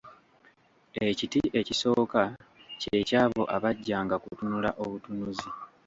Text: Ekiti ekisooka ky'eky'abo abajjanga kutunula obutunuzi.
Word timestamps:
Ekiti 1.09 1.41
ekisooka 1.59 2.21
ky'eky'abo 2.81 3.41
abajjanga 3.55 4.15
kutunula 4.23 4.69
obutunuzi. 4.83 5.47